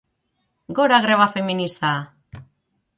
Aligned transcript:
Gora 0.79 0.99
greba 1.05 1.29
feminista!!! 1.37 1.93